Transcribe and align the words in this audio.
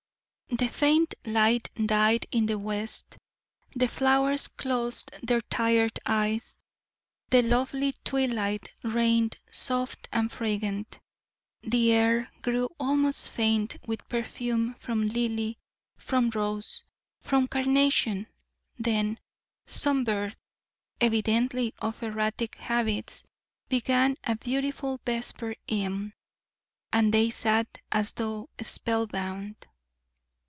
The 0.53 0.67
faint 0.67 1.15
light 1.25 1.69
died 1.75 2.25
in 2.29 2.45
the 2.45 2.57
west, 2.59 3.15
the 3.73 3.87
flowers 3.87 4.49
closed 4.49 5.09
their 5.23 5.39
tired 5.39 5.97
eyes, 6.05 6.59
the 7.29 7.41
lovely 7.41 7.93
twilight 8.03 8.69
reigned 8.83 9.37
soft 9.49 10.09
and 10.11 10.29
fragrant, 10.29 10.99
the 11.61 11.93
air 11.93 12.29
grew 12.41 12.67
almost 12.81 13.29
faint 13.29 13.77
with 13.87 14.07
perfume 14.09 14.73
from 14.73 15.07
lily, 15.07 15.57
from 15.95 16.29
rose, 16.31 16.83
from 17.21 17.47
carnation; 17.47 18.27
then 18.77 19.19
some 19.67 20.03
bird, 20.03 20.35
evidently 20.99 21.73
of 21.79 22.03
erratic 22.03 22.55
habits, 22.55 23.23
began 23.69 24.17
a 24.25 24.35
beautiful 24.35 24.99
vesper 25.05 25.55
hymn, 25.69 26.11
and 26.91 27.13
they 27.13 27.29
sat 27.29 27.81
as 27.89 28.11
though 28.11 28.49
spell 28.61 29.07
bound. 29.07 29.55